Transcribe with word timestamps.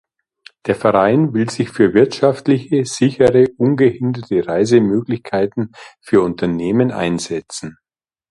Der 0.65 0.73
Verein 0.73 1.31
will 1.35 1.51
sich 1.51 1.69
für 1.69 1.93
wirtschaftliche, 1.93 2.85
sichere, 2.85 3.45
ungehinderte 3.57 4.47
Reisemöglichkeiten 4.47 5.73
für 6.01 6.21
Unternehmen 6.23 6.89
einsetzen. 6.91 7.77